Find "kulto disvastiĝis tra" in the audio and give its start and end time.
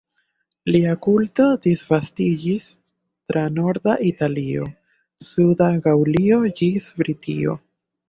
1.05-3.45